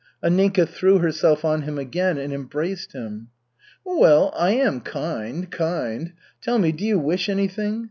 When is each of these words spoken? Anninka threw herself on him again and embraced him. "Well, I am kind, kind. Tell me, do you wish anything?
Anninka 0.23 0.67
threw 0.67 0.97
herself 0.97 1.45
on 1.45 1.61
him 1.61 1.77
again 1.77 2.17
and 2.17 2.33
embraced 2.33 2.93
him. 2.93 3.27
"Well, 3.85 4.33
I 4.35 4.53
am 4.53 4.79
kind, 4.81 5.51
kind. 5.51 6.13
Tell 6.41 6.57
me, 6.57 6.71
do 6.71 6.83
you 6.83 6.97
wish 6.97 7.29
anything? 7.29 7.79